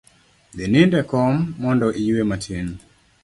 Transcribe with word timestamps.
Dhi 0.55 0.65
nind 0.73 0.93
e 1.01 1.03
kom 1.11 1.35
mondo 1.61 1.87
iyue 2.01 2.23
matin 2.29 2.67